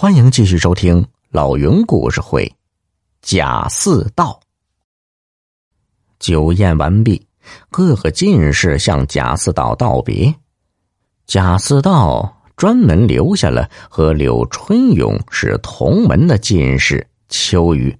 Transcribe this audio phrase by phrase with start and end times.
[0.00, 2.50] 欢迎继续收听老云故事会，
[3.20, 4.40] 贾似道。
[6.18, 7.26] 酒宴完毕，
[7.68, 10.34] 各个进士向贾似道道别。
[11.26, 17.94] 贾似道专门留下了和柳春永是同门的进士秋雨。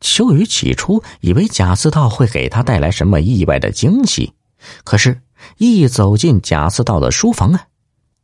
[0.00, 4.32] 秋雨起初以为贾似道会给他带来什么意外的惊喜，
[4.82, 5.22] 可是，
[5.58, 7.66] 一走进贾似道的书房啊。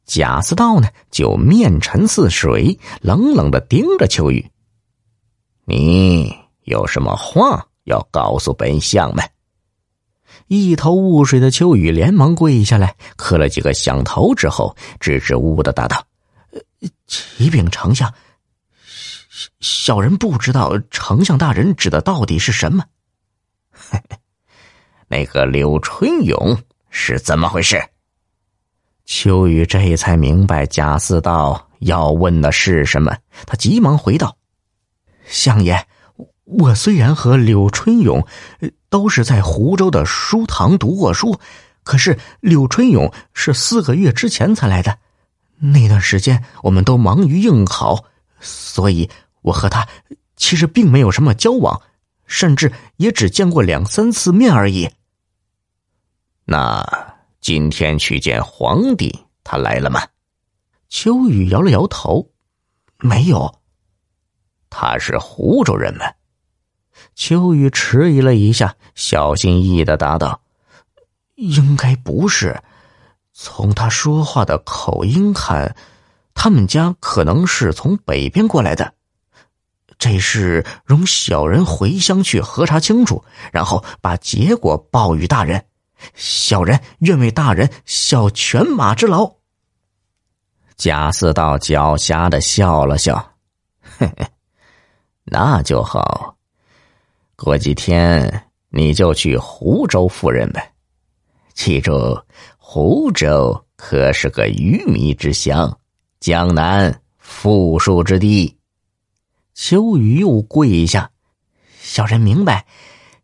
[0.09, 4.51] 贾似道呢，就面沉似水，冷冷的盯着秋雨。
[5.67, 6.35] 你
[6.65, 9.23] 有什么话要告诉本相们？
[10.47, 16.03] 一头雾水的秋雨连忙跪下来，磕了几个响头之后，支支吾吾的答道
[17.07, 18.13] ：“启禀丞相，
[19.61, 22.83] 小人不知道丞相大人指的到底是什么。
[25.07, 26.57] 那个柳春勇
[26.89, 27.79] 是怎么回事？”
[29.09, 34.37] 秋雨这才明白贾似道要问的是什么，他急忙回道
[35.25, 35.83] ：“相爷，
[36.45, 38.25] 我虽然和柳春勇
[38.91, 41.41] 都是在湖州的书堂读过书，
[41.85, 44.99] 可是柳春勇是四个月之前才来的，
[45.57, 48.05] 那段时间我们都忙于应考，
[48.41, 49.09] 所以
[49.41, 49.89] 我和他
[50.37, 51.81] 其实并没有什么交往，
[52.27, 54.91] 甚至也只见过两三次面而已。”
[56.45, 57.17] 那。
[57.49, 60.03] 今天去见皇帝，他来了吗？
[60.91, 62.29] 秋雨摇了摇头，
[62.99, 63.61] 没有。
[64.69, 66.05] 他是湖州人吗？
[67.15, 70.43] 秋雨迟疑了一下，小心翼翼的答道
[71.37, 72.63] ：“应该不是。
[73.33, 75.75] 从他说话的口音看，
[76.35, 78.93] 他们家可能是从北边过来的。
[79.99, 85.65] 这事容小人回乡去核查清楚，然后把结果报与大人。”
[86.15, 89.33] 小人愿为大人效犬马之劳。
[90.77, 93.33] 贾似道狡黠的笑了笑，
[95.25, 96.37] 那就好。
[97.35, 100.73] 过几天你就去湖州赴任呗。
[101.55, 102.21] 记住，
[102.57, 105.77] 湖州可是个鱼米之乡，
[106.21, 108.57] 江南富庶之地。
[109.55, 111.11] 秋雨又跪下，
[111.81, 112.65] 小人明白。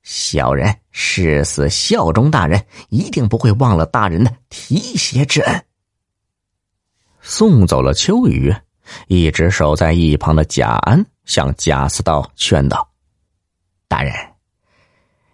[0.05, 5.65] 小人誓死效忠大人，一定不会忘了大人的提携之恩。
[7.23, 8.55] 送走了秋雨，
[9.09, 12.87] 一直守在一旁的贾安向贾似道劝道
[13.89, 14.15] ：“大人，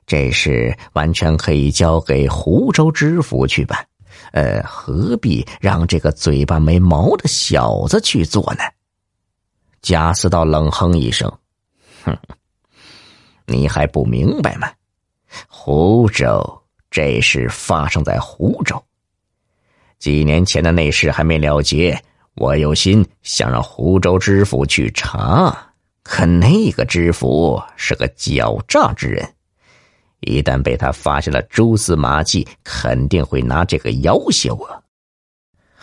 [0.06, 3.84] 这事完全可以交给湖州知府去办，
[4.30, 8.60] 呃，何必让这个嘴巴没毛的小子去做呢？”
[9.82, 11.28] 贾似道冷哼一声
[12.06, 12.16] ：“哼。”
[13.50, 14.70] 你还不明白吗？
[15.48, 18.82] 湖州这事发生在湖州。
[19.98, 22.02] 几年前的那事还没了结，
[22.36, 25.54] 我有心想让湖州知府去查，
[26.02, 29.34] 可那个知府是个狡诈之人，
[30.20, 34.84] 一旦被他发现了蛛丝马迹，肯定会拿这个要挟我。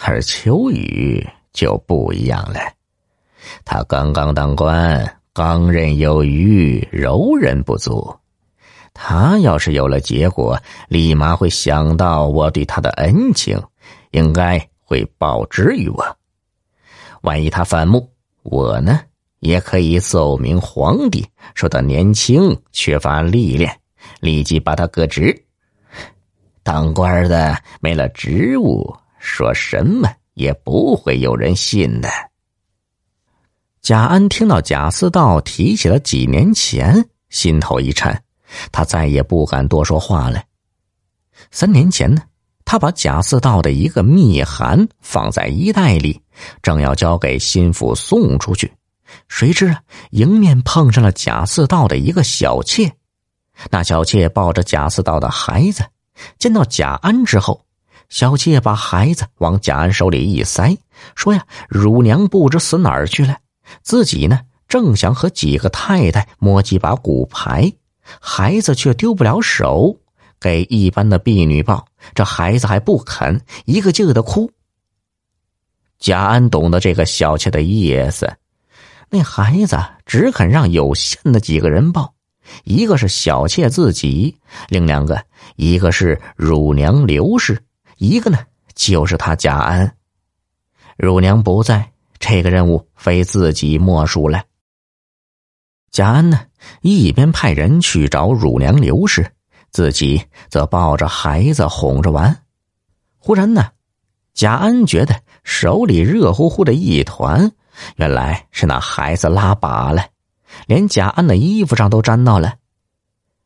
[0.03, 2.59] 而秋雨就不一样了，
[3.63, 5.16] 他刚刚当官。
[5.37, 8.11] 刚韧有余，柔韧不足。
[8.91, 13.61] 他要是有了结果，立马会想到我对他的恩情，
[14.09, 16.17] 应该会报之于我。
[17.21, 18.09] 万一他反目，
[18.41, 18.99] 我呢
[19.37, 21.23] 也可以奏明皇帝，
[21.53, 23.71] 说他年轻缺乏历练，
[24.19, 25.39] 立即把他革职。
[26.63, 32.09] 当官的没了职务，说什么也不会有人信的。
[33.87, 38.21] 贾安听到贾似道提起了几年前，心头一颤，
[38.69, 40.43] 他再也不敢多说话了。
[41.51, 42.21] 三年前呢，
[42.65, 46.21] 他把贾似道的一个密函放在衣袋里，
[46.61, 48.69] 正要交给心腹送出去，
[49.29, 52.91] 谁知啊，迎面碰上了贾似道的一个小妾。
[53.71, 55.81] 那小妾抱着贾似道的孩子，
[56.37, 57.63] 见到贾安之后，
[58.09, 60.77] 小妾把孩子往贾安手里一塞，
[61.15, 63.37] 说呀：“乳娘不知死哪儿去了。”
[63.81, 67.71] 自己呢，正想和几个太太摸几把骨牌，
[68.19, 69.97] 孩子却丢不了手，
[70.39, 74.51] 给一般的婢女抱，这孩子还不肯，一个劲儿的哭。
[75.99, 78.31] 贾安懂得这个小妾的意思，
[79.09, 82.13] 那孩子只肯让有限的几个人抱，
[82.63, 84.37] 一个是小妾自己，
[84.69, 85.21] 另两个
[85.55, 87.61] 一个是乳娘刘氏，
[87.97, 88.39] 一个呢
[88.75, 89.95] 就是他贾安。
[90.97, 91.91] 乳娘不在。
[92.19, 94.43] 这个任务非自己莫属了。
[95.91, 96.39] 贾安呢，
[96.81, 99.31] 一边派人去找乳娘刘氏，
[99.71, 102.43] 自己则抱着孩子哄着玩。
[103.17, 103.67] 忽然呢，
[104.33, 107.51] 贾安觉得手里热乎乎的一团，
[107.95, 110.05] 原来是那孩子拉粑了，
[110.67, 112.53] 连贾安的衣服上都沾到了。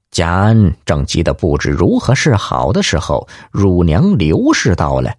[0.10, 5.16] 贾安正急得不知如何是好的时候，乳娘刘氏到了。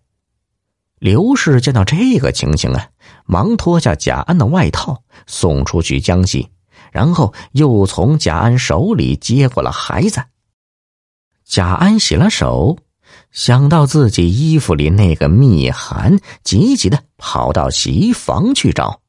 [1.03, 2.87] 刘氏见到这个情形啊，
[3.27, 6.49] 忙脱下贾安的外套送出去浆洗，
[6.93, 10.23] 然后又从贾安手里接过了孩子。
[11.45, 12.79] 贾安洗了手，
[13.33, 19.01] 想到自己衣服里那个密函，急急的跑到洗衣房去找。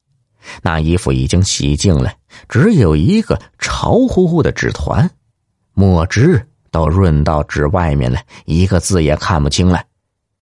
[0.63, 2.12] 那衣服已经洗净了，
[2.50, 5.07] 只有一个潮乎乎的纸团。
[5.75, 9.84] 墨汁都润到纸外面了，一个字也看不清了。